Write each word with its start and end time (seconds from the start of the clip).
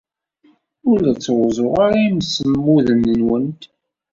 Ur 0.89 0.97
la 1.03 1.13
ttruẓuɣ 1.15 1.73
ara 1.85 1.99
imsemmuden-nwent. 2.09 3.61